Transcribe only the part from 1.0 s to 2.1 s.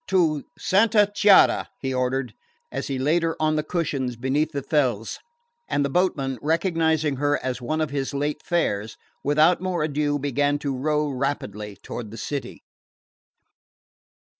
Chiara!" he